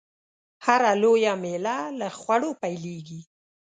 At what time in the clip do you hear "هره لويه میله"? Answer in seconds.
0.65-1.77